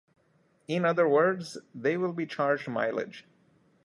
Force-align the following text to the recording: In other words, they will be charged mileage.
In 0.67 0.83
other 0.83 1.07
words, 1.07 1.59
they 1.75 1.95
will 1.95 2.11
be 2.11 2.25
charged 2.25 2.67
mileage. 2.67 3.23